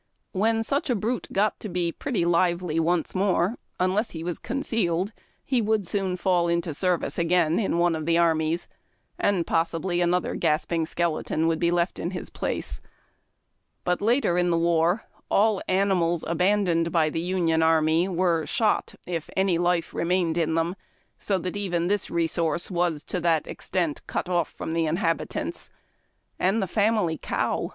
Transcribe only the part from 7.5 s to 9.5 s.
in one of the armies, and